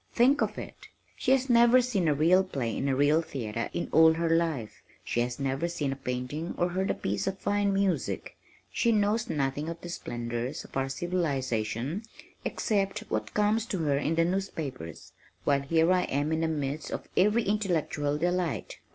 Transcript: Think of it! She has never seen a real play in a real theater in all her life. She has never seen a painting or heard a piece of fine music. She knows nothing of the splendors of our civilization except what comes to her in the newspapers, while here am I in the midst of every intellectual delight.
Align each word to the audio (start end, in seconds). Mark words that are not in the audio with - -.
Think 0.13 0.41
of 0.41 0.57
it! 0.57 0.87
She 1.15 1.29
has 1.31 1.47
never 1.47 1.79
seen 1.79 2.07
a 2.07 2.15
real 2.15 2.43
play 2.43 2.75
in 2.75 2.89
a 2.89 2.95
real 2.95 3.21
theater 3.21 3.69
in 3.71 3.87
all 3.91 4.13
her 4.13 4.31
life. 4.31 4.81
She 5.03 5.19
has 5.19 5.39
never 5.39 5.67
seen 5.67 5.91
a 5.91 5.95
painting 5.95 6.55
or 6.57 6.69
heard 6.69 6.89
a 6.89 6.95
piece 6.95 7.27
of 7.27 7.37
fine 7.37 7.71
music. 7.71 8.35
She 8.71 8.91
knows 8.91 9.29
nothing 9.29 9.69
of 9.69 9.79
the 9.81 9.89
splendors 9.89 10.63
of 10.65 10.75
our 10.75 10.89
civilization 10.89 12.01
except 12.43 13.01
what 13.09 13.35
comes 13.35 13.67
to 13.67 13.77
her 13.83 13.99
in 13.99 14.15
the 14.15 14.25
newspapers, 14.25 15.13
while 15.43 15.61
here 15.61 15.85
am 15.93 15.93
I 15.93 16.05
in 16.33 16.41
the 16.41 16.47
midst 16.47 16.89
of 16.89 17.07
every 17.15 17.43
intellectual 17.43 18.17
delight. 18.17 18.79